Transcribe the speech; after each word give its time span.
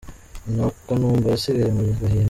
Nyina 0.43 0.61
wa 0.67 0.73
Kanumba 0.85 1.25
yasigaye 1.33 1.71
mu 1.75 1.81
gahinda. 1.99 2.19